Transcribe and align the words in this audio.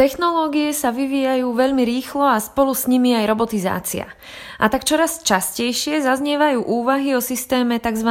Technológie 0.00 0.72
sa 0.72 0.96
vyvíjajú 0.96 1.52
veľmi 1.52 1.84
rýchlo 1.84 2.24
a 2.24 2.40
spolu 2.40 2.72
s 2.72 2.88
nimi 2.88 3.12
aj 3.12 3.36
robotizácia. 3.36 4.08
A 4.56 4.72
tak 4.72 4.88
čoraz 4.88 5.20
častejšie 5.20 6.00
zaznievajú 6.00 6.64
úvahy 6.64 7.12
o 7.12 7.20
systéme 7.20 7.76
tzv. 7.76 8.08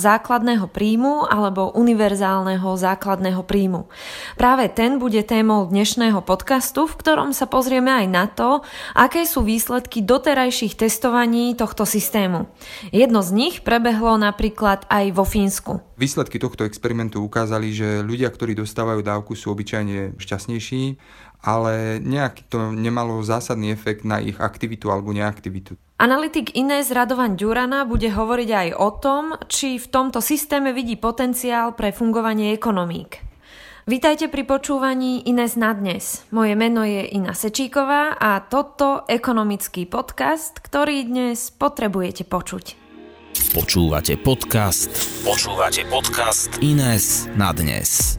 základného 0.00 0.64
príjmu 0.72 1.28
alebo 1.28 1.76
univerzálneho 1.76 2.64
základného 2.80 3.44
príjmu. 3.44 3.84
Práve 4.40 4.72
ten 4.72 4.96
bude 4.96 5.20
témou 5.28 5.68
dnešného 5.68 6.24
podcastu, 6.24 6.88
v 6.88 6.96
ktorom 7.04 7.36
sa 7.36 7.44
pozrieme 7.44 7.92
aj 7.92 8.06
na 8.08 8.24
to, 8.32 8.64
aké 8.96 9.28
sú 9.28 9.44
výsledky 9.44 10.00
doterajších 10.00 10.72
testovaní 10.72 11.52
tohto 11.52 11.84
systému. 11.84 12.48
Jedno 12.96 13.20
z 13.20 13.36
nich 13.36 13.60
prebehlo 13.60 14.16
napríklad 14.16 14.88
aj 14.88 15.12
vo 15.12 15.28
Fínsku. 15.28 15.84
Výsledky 16.00 16.36
tohto 16.36 16.68
experimentu 16.68 17.24
ukázali, 17.24 17.72
že 17.72 18.04
ľudia, 18.04 18.28
ktorí 18.28 18.52
dostávajú 18.52 19.00
dávku, 19.00 19.32
sú 19.32 19.52
obyčajne 19.56 20.16
šťastnejší 20.20 21.00
ale 21.46 22.02
nejak 22.02 22.50
to 22.50 22.74
nemalo 22.74 23.22
zásadný 23.22 23.70
efekt 23.70 24.02
na 24.02 24.18
ich 24.18 24.42
aktivitu 24.42 24.90
alebo 24.90 25.14
neaktivitu. 25.14 25.78
Analytik 26.02 26.58
Inés 26.58 26.90
Radovan 26.90 27.38
Ďurana 27.38 27.86
bude 27.86 28.10
hovoriť 28.10 28.50
aj 28.50 28.68
o 28.76 28.90
tom, 28.98 29.24
či 29.46 29.78
v 29.78 29.86
tomto 29.86 30.18
systéme 30.18 30.74
vidí 30.74 30.98
potenciál 30.98 31.72
pre 31.72 31.94
fungovanie 31.94 32.52
ekonomík. 32.52 33.22
Vítajte 33.86 34.26
pri 34.26 34.42
počúvaní 34.42 35.22
Ines 35.30 35.54
na 35.54 35.70
dnes. 35.70 36.26
Moje 36.34 36.58
meno 36.58 36.82
je 36.82 37.06
Ina 37.06 37.38
Sečíková 37.38 38.18
a 38.18 38.42
toto 38.42 39.06
ekonomický 39.06 39.86
podcast, 39.86 40.58
ktorý 40.58 41.06
dnes 41.06 41.54
potrebujete 41.54 42.26
počuť. 42.26 42.74
Počúvate 43.54 44.18
podcast. 44.18 44.90
Počúvate 45.22 45.86
podcast 45.86 46.50
Ines 46.58 47.30
na 47.38 47.54
dnes. 47.54 48.18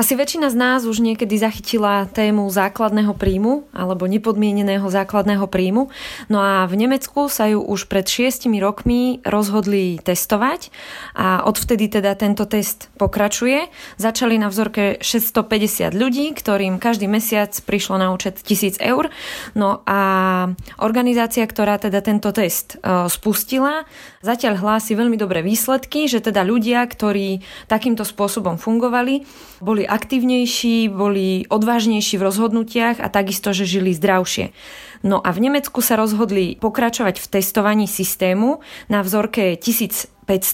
Asi 0.00 0.16
väčšina 0.16 0.48
z 0.48 0.56
nás 0.56 0.88
už 0.88 1.04
niekedy 1.04 1.36
zachytila 1.36 2.08
tému 2.08 2.48
základného 2.48 3.12
príjmu 3.12 3.68
alebo 3.68 4.08
nepodmieneného 4.08 4.88
základného 4.88 5.44
príjmu. 5.44 5.92
No 6.32 6.40
a 6.40 6.64
v 6.64 6.80
Nemecku 6.80 7.28
sa 7.28 7.52
ju 7.52 7.60
už 7.60 7.84
pred 7.84 8.08
šiestimi 8.08 8.64
rokmi 8.64 9.20
rozhodli 9.28 10.00
testovať 10.00 10.72
a 11.12 11.44
odvtedy 11.44 11.92
teda 11.92 12.16
tento 12.16 12.48
test 12.48 12.88
pokračuje. 12.96 13.68
Začali 14.00 14.40
na 14.40 14.48
vzorke 14.48 14.96
650 15.04 15.92
ľudí, 15.92 16.32
ktorým 16.32 16.80
každý 16.80 17.04
mesiac 17.04 17.52
prišlo 17.52 18.00
na 18.00 18.08
účet 18.16 18.40
1000 18.40 18.80
eur. 18.80 19.12
No 19.52 19.84
a 19.84 20.00
organizácia, 20.80 21.44
ktorá 21.44 21.76
teda 21.76 22.00
tento 22.00 22.32
test 22.32 22.80
e, 22.80 23.04
spustila, 23.12 23.84
zatiaľ 24.24 24.64
hlási 24.64 24.96
veľmi 24.96 25.20
dobré 25.20 25.44
výsledky, 25.44 26.08
že 26.08 26.24
teda 26.24 26.40
ľudia, 26.40 26.88
ktorí 26.88 27.44
takýmto 27.68 28.08
spôsobom 28.08 28.56
fungovali, 28.56 29.28
boli 29.60 29.89
aktívnejší, 29.90 30.86
boli 30.86 31.50
odvážnejší 31.50 32.14
v 32.14 32.26
rozhodnutiach 32.30 33.02
a 33.02 33.10
takisto, 33.10 33.50
že 33.50 33.66
žili 33.66 33.90
zdravšie. 33.90 34.54
No 35.02 35.18
a 35.18 35.34
v 35.34 35.50
Nemecku 35.50 35.82
sa 35.82 35.98
rozhodli 35.98 36.54
pokračovať 36.60 37.18
v 37.18 37.26
testovaní 37.26 37.90
systému 37.90 38.62
na 38.86 39.02
vzorke 39.02 39.58
1500 39.58 40.12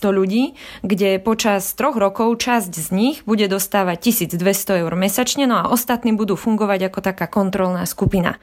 ľudí, 0.09 0.57
kde 0.81 1.21
počas 1.21 1.69
troch 1.77 1.99
rokov 1.99 2.41
časť 2.41 2.73
z 2.73 2.89
nich 2.95 3.17
bude 3.29 3.45
dostávať 3.51 4.09
1200 4.09 4.87
eur 4.87 4.93
mesačne, 4.97 5.45
no 5.45 5.61
a 5.61 5.69
ostatní 5.69 6.17
budú 6.17 6.39
fungovať 6.39 6.89
ako 6.89 7.01
taká 7.05 7.27
kontrolná 7.29 7.85
skupina. 7.85 8.41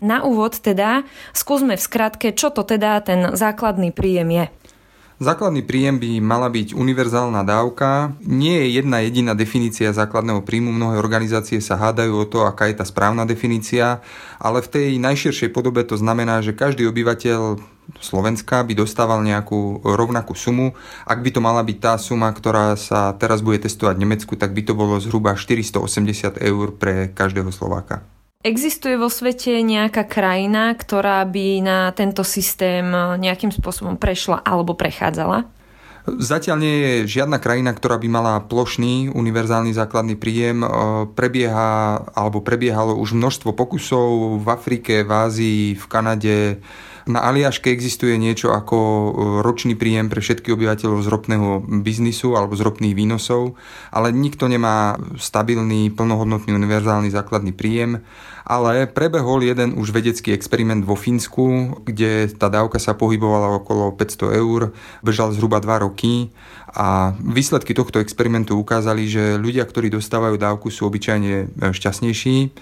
Na 0.00 0.22
úvod 0.22 0.60
teda 0.60 1.08
skúsme 1.32 1.74
v 1.74 1.82
skratke, 1.82 2.28
čo 2.32 2.52
to 2.52 2.62
teda 2.62 3.00
ten 3.00 3.32
základný 3.32 3.92
príjem 3.92 4.28
je. 4.30 4.46
Základný 5.16 5.64
príjem 5.64 5.96
by 5.96 6.20
mala 6.20 6.52
byť 6.52 6.76
univerzálna 6.76 7.40
dávka. 7.40 8.12
Nie 8.20 8.68
je 8.68 8.84
jedna 8.84 9.00
jediná 9.00 9.32
definícia 9.32 9.96
základného 9.96 10.44
príjmu. 10.44 10.68
Mnohé 10.76 11.00
organizácie 11.00 11.56
sa 11.64 11.80
hádajú 11.80 12.12
o 12.12 12.28
to, 12.28 12.44
aká 12.44 12.68
je 12.68 12.76
tá 12.76 12.84
správna 12.84 13.24
definícia, 13.24 14.04
ale 14.36 14.60
v 14.60 14.68
tej 14.68 14.88
najširšej 15.00 15.56
podobe 15.56 15.88
to 15.88 15.96
znamená, 15.96 16.44
že 16.44 16.52
každý 16.52 16.84
obyvateľ 16.92 17.56
Slovenska 17.96 18.60
by 18.60 18.76
dostával 18.76 19.24
nejakú 19.24 19.80
rovnakú 19.88 20.36
sumu. 20.36 20.76
Ak 21.08 21.24
by 21.24 21.32
to 21.32 21.40
mala 21.40 21.64
byť 21.64 21.78
tá 21.80 21.96
suma, 21.96 22.28
ktorá 22.28 22.76
sa 22.76 23.16
teraz 23.16 23.40
bude 23.40 23.56
testovať 23.64 23.96
v 23.96 24.02
Nemecku, 24.04 24.36
tak 24.36 24.52
by 24.52 24.68
to 24.68 24.76
bolo 24.76 25.00
zhruba 25.00 25.32
480 25.32 26.44
eur 26.44 26.76
pre 26.76 27.08
každého 27.08 27.48
Slováka. 27.48 28.04
Existuje 28.46 28.94
vo 28.94 29.10
svete 29.10 29.58
nejaká 29.58 30.06
krajina, 30.06 30.70
ktorá 30.70 31.26
by 31.26 31.66
na 31.66 31.90
tento 31.90 32.22
systém 32.22 32.86
nejakým 33.18 33.50
spôsobom 33.50 33.98
prešla 33.98 34.38
alebo 34.46 34.78
prechádzala? 34.78 35.50
Zatiaľ 36.06 36.56
nie 36.62 36.76
je 36.78 37.18
žiadna 37.18 37.42
krajina, 37.42 37.74
ktorá 37.74 37.98
by 37.98 38.06
mala 38.06 38.38
plošný 38.46 39.10
univerzálny 39.10 39.74
základný 39.74 40.14
príjem. 40.14 40.62
Prebieha 41.18 42.06
alebo 42.14 42.38
prebiehalo 42.38 42.94
už 42.94 43.18
množstvo 43.18 43.50
pokusov 43.50 44.38
v 44.38 44.46
Afrike, 44.46 45.02
v 45.02 45.10
Ázii, 45.10 45.64
v 45.74 45.84
Kanade, 45.90 46.62
na 47.06 47.22
Aliaške 47.22 47.70
existuje 47.70 48.18
niečo 48.18 48.50
ako 48.50 48.78
e, 48.78 49.08
ročný 49.46 49.78
príjem 49.78 50.10
pre 50.10 50.18
všetkých 50.18 50.58
obyvateľov 50.58 51.06
z 51.06 51.08
ropného 51.14 51.48
biznisu 51.86 52.34
alebo 52.34 52.58
z 52.58 52.66
ropných 52.66 52.98
výnosov, 52.98 53.54
ale 53.94 54.10
nikto 54.10 54.50
nemá 54.50 54.98
stabilný, 55.14 55.94
plnohodnotný 55.94 56.50
univerzálny 56.50 57.14
základný 57.14 57.54
príjem. 57.54 58.02
Ale 58.46 58.86
prebehol 58.86 59.42
jeden 59.42 59.74
už 59.74 59.90
vedecký 59.90 60.30
experiment 60.30 60.86
vo 60.86 60.94
Fínsku, 60.94 61.76
kde 61.82 62.30
tá 62.30 62.46
dávka 62.46 62.78
sa 62.78 62.94
pohybovala 62.94 63.58
okolo 63.58 63.90
500 63.98 64.38
eur, 64.38 64.70
bežal 65.02 65.34
zhruba 65.34 65.58
2 65.58 65.82
roky 65.82 66.30
a 66.70 67.18
výsledky 67.18 67.74
tohto 67.74 67.98
experimentu 67.98 68.54
ukázali, 68.54 69.10
že 69.10 69.34
ľudia, 69.34 69.66
ktorí 69.66 69.90
dostávajú 69.90 70.38
dávku, 70.38 70.70
sú 70.70 70.86
obyčajne 70.86 71.34
e, 71.42 71.46
šťastnejší 71.74 72.54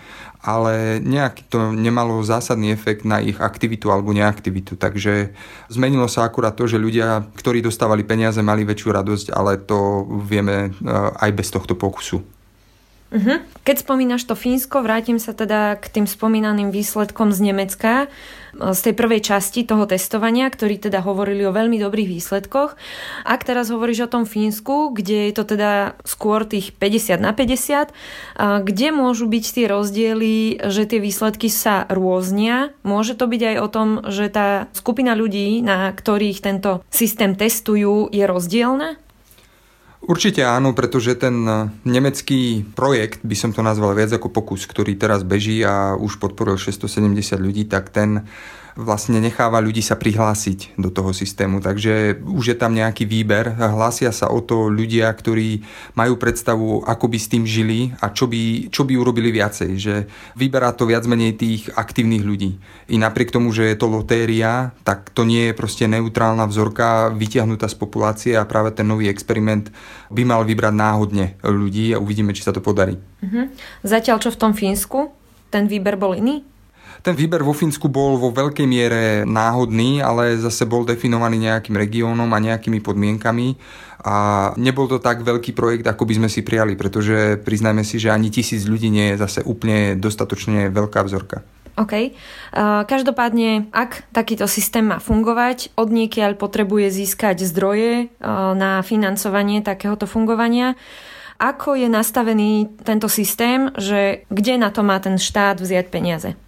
ale 0.44 1.00
nejak 1.00 1.49
to 1.49 1.73
nemalo 1.73 2.21
zásadný 2.21 2.69
efekt 2.69 3.09
na 3.09 3.17
ich 3.25 3.41
aktivitu 3.41 3.89
alebo 3.89 4.12
neaktivitu. 4.12 4.77
Takže 4.77 5.33
zmenilo 5.73 6.05
sa 6.05 6.28
akurát 6.28 6.53
to, 6.53 6.69
že 6.69 6.77
ľudia, 6.77 7.25
ktorí 7.33 7.65
dostávali 7.65 8.05
peniaze, 8.05 8.44
mali 8.44 8.69
väčšiu 8.69 8.89
radosť, 8.93 9.27
ale 9.33 9.56
to 9.56 10.05
vieme 10.28 10.69
eh, 10.69 10.73
aj 11.17 11.31
bez 11.33 11.49
tohto 11.49 11.73
pokusu. 11.73 12.21
Uh-huh. 13.15 13.39
Keď 13.63 13.87
spomínaš 13.87 14.27
to 14.27 14.35
Fínsko, 14.35 14.83
vrátim 14.83 15.23
sa 15.23 15.31
teda 15.31 15.79
k 15.79 15.87
tým 15.87 16.07
spomínaným 16.11 16.75
výsledkom 16.75 17.31
z 17.31 17.47
Nemecka, 17.47 17.93
e, 18.03 18.07
z 18.75 18.81
tej 18.91 18.95
prvej 18.99 19.23
časti 19.23 19.63
toho 19.63 19.87
testovania, 19.87 20.51
ktorí 20.51 20.83
teda 20.83 20.99
hovorili 20.99 21.47
o 21.47 21.55
veľmi 21.55 21.79
dobrých 21.79 22.11
výsledkoch. 22.11 22.75
Ak 23.23 23.47
teraz 23.47 23.71
hovoríš 23.71 24.11
o 24.11 24.13
tom 24.19 24.27
Fínsku, 24.27 24.91
kde 24.91 25.31
je 25.31 25.33
to 25.39 25.47
teda 25.47 25.95
skôr 26.03 26.43
tých 26.43 26.75
50 26.75 27.23
na 27.23 27.31
50, 27.31 27.95
kde 28.67 28.89
môžu 28.91 29.31
byť 29.31 29.45
tie 29.47 29.67
rozdiely, 29.71 30.67
že 30.67 30.83
tie 30.83 30.99
výsledky 30.99 31.47
sa 31.47 31.87
rôznia? 31.87 32.75
Môže 32.83 33.15
to 33.15 33.31
byť 33.31 33.43
aj 33.55 33.57
o 33.63 33.69
tom, 33.71 33.89
že 34.11 34.27
tá 34.27 34.67
skupina 34.75 35.15
ľudí, 35.15 35.63
na 35.63 35.95
ktorých 35.95 36.43
tento 36.43 36.83
systém 36.91 37.39
testujú, 37.39 38.11
je 38.11 38.27
rozdielna? 38.27 39.04
Určite 40.05 40.45
áno, 40.45 40.77
pretože 40.77 41.17
ten 41.17 41.37
eh, 41.49 41.73
nemecký 41.89 42.69
projekt, 42.77 43.25
by 43.25 43.37
som 43.37 43.51
to 43.57 43.65
nazval 43.65 43.97
viac 43.97 44.13
ako 44.13 44.29
pokus, 44.29 44.69
ktorý 44.69 45.01
teraz 45.01 45.25
beží 45.25 45.65
a 45.65 45.97
už 45.97 46.21
podporil 46.21 46.61
670 46.61 47.41
ľudí, 47.41 47.65
tak 47.65 47.89
ten 47.89 48.29
vlastne 48.75 49.23
necháva 49.23 49.62
ľudí 49.62 49.81
sa 49.81 49.95
prihlásiť 49.95 50.75
do 50.79 50.91
toho 50.91 51.15
systému. 51.15 51.62
Takže 51.62 52.23
už 52.27 52.55
je 52.55 52.57
tam 52.59 52.75
nejaký 52.75 53.07
výber. 53.07 53.55
Hlásia 53.55 54.11
sa 54.11 54.31
o 54.31 54.43
to 54.43 54.67
ľudia, 54.67 55.11
ktorí 55.15 55.62
majú 55.95 56.19
predstavu, 56.19 56.83
ako 56.83 57.07
by 57.07 57.19
s 57.19 57.31
tým 57.31 57.45
žili 57.47 57.95
a 58.03 58.11
čo 58.11 58.27
by, 58.27 58.69
čo 58.75 58.83
by 58.83 58.99
urobili 58.99 59.31
viacej. 59.31 59.71
Že 59.79 59.95
vyberá 60.35 60.75
to 60.75 60.91
viac 60.91 61.07
menej 61.07 61.39
tých 61.39 61.71
aktívnych 61.71 62.27
ľudí. 62.27 62.59
I 62.91 62.99
napriek 62.99 63.31
tomu, 63.31 63.55
že 63.55 63.71
je 63.71 63.77
to 63.79 63.87
lotéria, 63.87 64.75
tak 64.83 65.15
to 65.15 65.23
nie 65.23 65.51
je 65.51 65.59
proste 65.59 65.87
neutrálna 65.87 66.51
vzorka 66.51 67.15
vytiahnutá 67.15 67.71
z 67.71 67.79
populácie 67.79 68.32
a 68.35 68.47
práve 68.47 68.75
ten 68.75 68.91
nový 68.91 69.06
experiment 69.06 69.71
by 70.11 70.23
mal 70.26 70.43
vybrať 70.43 70.75
náhodne 70.75 71.26
ľudí 71.47 71.94
a 71.94 72.03
uvidíme, 72.03 72.35
či 72.35 72.43
sa 72.43 72.50
to 72.50 72.59
podarí. 72.59 72.99
Mhm. 73.23 73.55
Zatiaľ 73.87 74.19
čo 74.19 74.35
v 74.35 74.41
tom 74.41 74.53
Fínsku? 74.53 75.15
Ten 75.55 75.71
výber 75.71 75.94
bol 75.94 76.19
iný? 76.19 76.54
Ten 77.00 77.17
výber 77.17 77.43
vo 77.43 77.56
Fínsku 77.56 77.88
bol 77.88 78.20
vo 78.20 78.31
veľkej 78.31 78.67
miere 78.69 79.02
náhodný, 79.26 80.05
ale 80.05 80.37
zase 80.37 80.69
bol 80.69 80.87
definovaný 80.87 81.49
nejakým 81.49 81.75
regiónom 81.75 82.29
a 82.31 82.38
nejakými 82.38 82.85
podmienkami 82.85 83.56
a 84.05 84.17
nebol 84.61 84.85
to 84.85 85.00
tak 85.00 85.25
veľký 85.25 85.56
projekt, 85.56 85.88
ako 85.88 86.05
by 86.05 86.14
sme 86.20 86.29
si 86.29 86.44
prijali, 86.44 86.76
pretože 86.76 87.41
priznajme 87.41 87.81
si, 87.82 87.96
že 87.96 88.12
ani 88.12 88.29
tisíc 88.29 88.69
ľudí 88.69 88.93
nie 88.93 89.17
je 89.17 89.20
zase 89.25 89.41
úplne 89.43 89.96
dostatočne 89.96 90.69
veľká 90.69 91.00
vzorka. 91.08 91.41
OK. 91.75 92.14
Každopádne, 92.87 93.75
ak 93.75 94.06
takýto 94.14 94.47
systém 94.47 94.87
má 94.87 95.02
fungovať, 95.02 95.75
od 95.75 95.90
potrebuje 96.38 96.87
získať 96.93 97.43
zdroje 97.50 98.14
na 98.55 98.79
financovanie 98.87 99.58
takéhoto 99.58 100.06
fungovania. 100.06 100.79
Ako 101.43 101.75
je 101.75 101.90
nastavený 101.90 102.79
tento 102.87 103.11
systém, 103.11 103.75
že 103.75 104.23
kde 104.31 104.55
na 104.55 104.70
to 104.70 104.87
má 104.87 105.02
ten 105.02 105.19
štát 105.19 105.58
vziať 105.58 105.90
peniaze? 105.90 106.38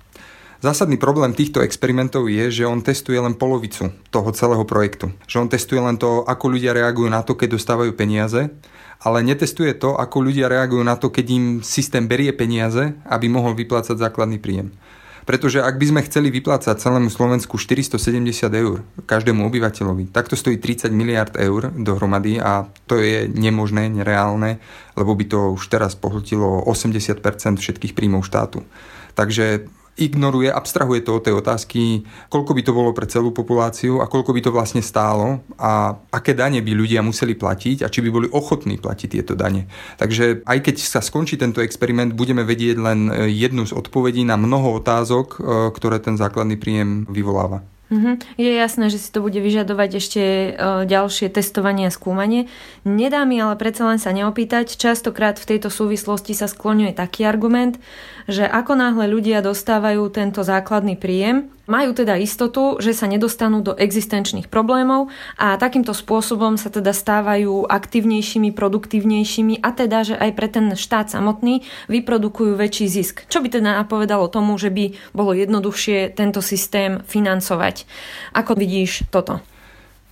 Zásadný 0.67 0.99
problém 0.99 1.31
týchto 1.31 1.63
experimentov 1.63 2.27
je, 2.27 2.51
že 2.51 2.67
on 2.67 2.83
testuje 2.83 3.15
len 3.15 3.39
polovicu 3.39 3.95
toho 4.11 4.35
celého 4.35 4.67
projektu. 4.67 5.15
Že 5.31 5.47
on 5.47 5.49
testuje 5.55 5.79
len 5.79 5.95
to, 5.95 6.27
ako 6.27 6.59
ľudia 6.59 6.75
reagujú 6.75 7.07
na 7.07 7.23
to, 7.23 7.39
keď 7.39 7.55
dostávajú 7.55 7.95
peniaze, 7.95 8.51
ale 8.99 9.23
netestuje 9.23 9.79
to, 9.79 9.95
ako 9.95 10.27
ľudia 10.27 10.51
reagujú 10.51 10.83
na 10.83 10.99
to, 10.99 11.15
keď 11.15 11.27
im 11.31 11.45
systém 11.63 12.11
berie 12.11 12.35
peniaze, 12.35 12.99
aby 13.07 13.31
mohol 13.31 13.55
vyplácať 13.55 13.95
základný 13.95 14.43
príjem. 14.43 14.75
Pretože 15.23 15.63
ak 15.63 15.79
by 15.79 15.87
sme 15.87 16.01
chceli 16.03 16.35
vyplácať 16.35 16.83
celému 16.83 17.15
Slovensku 17.15 17.63
470 17.63 18.51
eur 18.51 18.83
každému 19.07 19.47
obyvateľovi, 19.47 20.11
tak 20.11 20.27
to 20.27 20.35
stojí 20.35 20.59
30 20.59 20.91
miliard 20.91 21.39
eur 21.39 21.71
dohromady 21.79 22.43
a 22.43 22.67
to 22.91 22.99
je 22.99 23.31
nemožné, 23.31 23.87
nereálne, 23.87 24.59
lebo 24.99 25.15
by 25.15 25.31
to 25.31 25.39
už 25.55 25.71
teraz 25.71 25.95
pohltilo 25.95 26.67
80% 26.67 27.23
všetkých 27.63 27.95
príjmov 27.95 28.27
štátu. 28.27 28.67
Takže 29.15 29.71
ignoruje, 29.97 30.53
abstrahuje 30.53 31.01
to 31.05 31.17
od 31.17 31.25
tej 31.25 31.35
otázky, 31.41 32.05
koľko 32.29 32.53
by 32.53 32.63
to 32.63 32.73
bolo 32.77 32.91
pre 32.93 33.09
celú 33.09 33.33
populáciu 33.33 34.05
a 34.05 34.09
koľko 34.09 34.37
by 34.37 34.41
to 34.45 34.55
vlastne 34.55 34.85
stálo 34.85 35.41
a 35.57 35.97
aké 36.13 36.37
dane 36.37 36.61
by 36.61 36.73
ľudia 36.77 37.01
museli 37.01 37.33
platiť 37.33 37.83
a 37.85 37.91
či 37.91 38.05
by 38.05 38.11
boli 38.13 38.29
ochotní 38.29 38.77
platiť 38.77 39.09
tieto 39.09 39.33
dane. 39.33 39.69
Takže 39.97 40.45
aj 40.45 40.59
keď 40.61 40.77
sa 40.81 41.01
skončí 41.01 41.41
tento 41.41 41.65
experiment, 41.65 42.13
budeme 42.13 42.45
vedieť 42.45 42.77
len 42.77 43.09
jednu 43.29 43.65
z 43.65 43.73
odpovedí 43.73 44.23
na 44.25 44.37
mnoho 44.37 44.77
otázok, 44.81 45.27
e, 45.37 45.39
ktoré 45.73 45.97
ten 45.99 46.21
základný 46.21 46.61
príjem 46.61 47.09
vyvoláva. 47.09 47.65
Mm-hmm. 47.87 48.15
Je 48.35 48.51
jasné, 48.51 48.91
že 48.91 48.99
si 48.99 49.15
to 49.15 49.23
bude 49.23 49.39
vyžadovať 49.39 49.91
ešte 50.03 50.23
e, 50.23 50.49
ďalšie 50.91 51.31
testovanie 51.31 51.87
a 51.87 51.95
skúmanie. 51.95 52.51
Nedá 52.83 53.23
mi 53.23 53.39
ale 53.39 53.55
predsa 53.55 53.87
len 53.87 54.03
sa 54.03 54.11
neopýtať. 54.11 54.75
Častokrát 54.75 55.39
v 55.39 55.55
tejto 55.55 55.71
súvislosti 55.71 56.35
sa 56.35 56.51
skloňuje 56.51 56.99
taký 56.99 57.23
argument, 57.23 57.79
že 58.27 58.43
ako 58.43 58.75
náhle 58.75 59.07
ľudia 59.07 59.39
dostávajú 59.39 60.03
tento 60.11 60.43
základný 60.43 60.99
príjem, 60.99 61.47
majú 61.67 61.93
teda 61.93 62.19
istotu, 62.19 62.79
že 62.79 62.95
sa 62.95 63.11
nedostanú 63.11 63.61
do 63.61 63.75
existenčných 63.75 64.49
problémov 64.51 65.11
a 65.37 65.59
takýmto 65.59 65.93
spôsobom 65.93 66.55
sa 66.59 66.71
teda 66.71 66.95
stávajú 66.95 67.67
aktívnejšími, 67.67 68.55
produktívnejšími 68.55 69.61
a 69.61 69.71
teda, 69.75 69.99
že 70.07 70.15
aj 70.17 70.31
pre 70.33 70.49
ten 70.49 70.67
štát 70.73 71.11
samotný 71.11 71.67
vyprodukujú 71.91 72.57
väčší 72.57 72.87
zisk. 72.89 73.27
Čo 73.27 73.43
by 73.43 73.51
teda 73.51 73.83
napovedalo 73.83 74.31
tomu, 74.31 74.57
že 74.57 74.71
by 74.71 74.97
bolo 75.13 75.35
jednoduchšie 75.35 76.15
tento 76.15 76.41
systém 76.41 77.03
financovať. 77.05 77.85
Ako 78.33 78.55
vidíš 78.55 79.07
toto? 79.11 79.43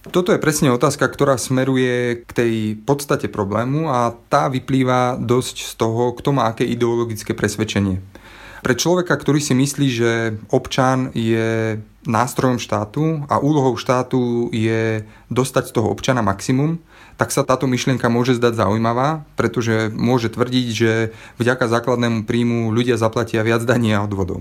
Toto 0.05 0.37
je 0.37 0.43
presne 0.43 0.69
otázka, 0.69 1.09
ktorá 1.09 1.41
smeruje 1.41 2.29
k 2.29 2.31
tej 2.37 2.53
podstate 2.85 3.33
problému 3.33 3.89
a 3.89 4.13
tá 4.29 4.53
vyplýva 4.53 5.17
dosť 5.17 5.65
z 5.65 5.73
toho, 5.81 6.13
kto 6.13 6.29
má 6.37 6.53
aké 6.53 6.69
ideologické 6.69 7.33
presvedčenie. 7.33 8.05
Pre 8.65 8.73
človeka, 8.73 9.13
ktorý 9.13 9.45
si 9.45 9.53
myslí, 9.53 9.87
že 9.93 10.11
občan 10.49 11.13
je 11.13 11.77
nástrojom 12.09 12.57
štátu 12.57 13.21
a 13.29 13.37
úlohou 13.37 13.77
štátu 13.77 14.49
je 14.57 15.05
dostať 15.29 15.69
z 15.69 15.73
toho 15.77 15.93
občana 15.93 16.25
maximum, 16.25 16.81
tak 17.21 17.29
sa 17.29 17.45
táto 17.45 17.69
myšlienka 17.69 18.09
môže 18.09 18.41
zdať 18.41 18.65
zaujímavá, 18.65 19.29
pretože 19.37 19.93
môže 19.93 20.33
tvrdiť, 20.33 20.67
že 20.73 21.13
vďaka 21.37 21.69
základnému 21.69 22.25
príjmu 22.25 22.73
ľudia 22.73 22.97
zaplatia 22.97 23.45
viac 23.45 23.69
daní 23.69 23.93
a 23.93 24.01
odvodov. 24.01 24.41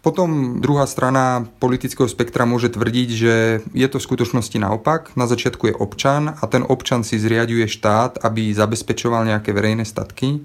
Potom 0.00 0.58
druhá 0.64 0.88
strana 0.88 1.44
politického 1.60 2.08
spektra 2.08 2.48
môže 2.48 2.72
tvrdiť, 2.72 3.08
že 3.12 3.34
je 3.76 3.88
to 3.92 4.00
v 4.00 4.06
skutočnosti 4.08 4.56
naopak. 4.56 5.12
Na 5.12 5.28
začiatku 5.28 5.68
je 5.68 5.76
občan 5.76 6.32
a 6.32 6.44
ten 6.48 6.64
občan 6.64 7.04
si 7.04 7.20
zriaduje 7.20 7.68
štát, 7.68 8.24
aby 8.24 8.48
zabezpečoval 8.56 9.28
nejaké 9.28 9.52
verejné 9.52 9.84
statky 9.84 10.40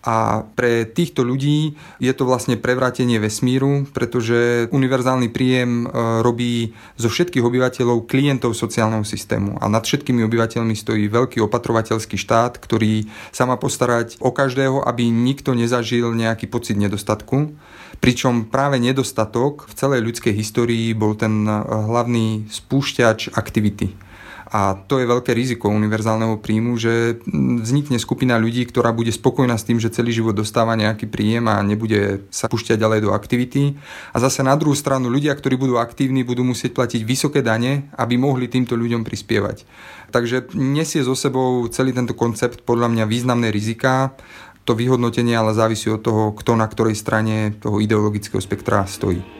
a 0.00 0.48
pre 0.56 0.88
týchto 0.88 1.20
ľudí 1.20 1.76
je 2.00 2.12
to 2.16 2.24
vlastne 2.24 2.56
prevrátenie 2.56 3.20
vesmíru, 3.20 3.84
pretože 3.92 4.70
univerzálny 4.72 5.28
príjem 5.28 5.84
e, 5.84 5.86
robí 6.24 6.72
zo 6.96 7.12
všetkých 7.12 7.44
obyvateľov 7.44 8.08
klientov 8.08 8.56
sociálneho 8.56 9.04
systému 9.04 9.60
a 9.60 9.68
nad 9.68 9.84
všetkými 9.84 10.24
obyvateľmi 10.24 10.72
stojí 10.72 11.04
veľký 11.12 11.44
opatrovateľský 11.44 12.16
štát, 12.16 12.56
ktorý 12.56 13.04
sa 13.28 13.44
má 13.44 13.60
postarať 13.60 14.16
o 14.24 14.32
každého, 14.32 14.80
aby 14.88 15.12
nikto 15.12 15.52
nezažil 15.52 16.16
nejaký 16.16 16.48
pocit 16.48 16.80
nedostatku. 16.80 17.52
Pričom 18.00 18.48
práve 18.48 18.80
nedostatok 18.80 19.68
v 19.68 19.74
celej 19.76 20.00
ľudskej 20.00 20.32
histórii 20.32 20.96
bol 20.96 21.12
ten 21.12 21.44
e, 21.44 21.52
hlavný 21.60 22.48
spúšťač 22.48 23.36
aktivity. 23.36 24.10
A 24.50 24.74
to 24.74 24.98
je 24.98 25.06
veľké 25.06 25.30
riziko 25.30 25.70
univerzálneho 25.70 26.42
príjmu, 26.42 26.74
že 26.74 27.22
vznikne 27.62 28.02
skupina 28.02 28.34
ľudí, 28.34 28.66
ktorá 28.66 28.90
bude 28.90 29.14
spokojná 29.14 29.54
s 29.54 29.62
tým, 29.62 29.78
že 29.78 29.94
celý 29.94 30.10
život 30.10 30.34
dostáva 30.34 30.74
nejaký 30.74 31.06
príjem 31.06 31.46
a 31.46 31.62
nebude 31.62 32.26
sa 32.34 32.50
pušťať 32.50 32.82
ďalej 32.82 33.00
do 33.06 33.10
aktivity. 33.14 33.78
A 34.10 34.18
zase 34.18 34.42
na 34.42 34.58
druhú 34.58 34.74
stranu 34.74 35.06
ľudia, 35.06 35.38
ktorí 35.38 35.54
budú 35.54 35.78
aktívni, 35.78 36.26
budú 36.26 36.42
musieť 36.42 36.74
platiť 36.74 37.06
vysoké 37.06 37.46
dane, 37.46 37.94
aby 37.94 38.18
mohli 38.18 38.50
týmto 38.50 38.74
ľuďom 38.74 39.06
prispievať. 39.06 39.62
Takže 40.10 40.50
nesie 40.58 41.06
so 41.06 41.14
sebou 41.14 41.70
celý 41.70 41.94
tento 41.94 42.18
koncept 42.18 42.66
podľa 42.66 42.90
mňa 42.90 43.04
významné 43.06 43.54
rizika. 43.54 44.18
To 44.66 44.74
vyhodnotenie 44.74 45.38
ale 45.38 45.54
závisí 45.54 45.86
od 45.94 46.02
toho, 46.02 46.34
kto 46.34 46.58
na 46.58 46.66
ktorej 46.66 46.98
strane 46.98 47.54
toho 47.54 47.78
ideologického 47.78 48.42
spektra 48.42 48.82
stojí. 48.82 49.39